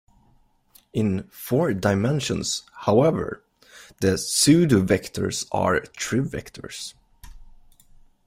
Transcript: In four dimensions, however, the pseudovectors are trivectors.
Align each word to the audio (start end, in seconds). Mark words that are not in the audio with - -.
In 0.93 1.27
four 1.29 1.75
dimensions, 1.75 2.63
however, 2.73 3.43
the 3.99 4.17
pseudovectors 4.17 5.45
are 5.51 5.81
trivectors. 5.95 6.95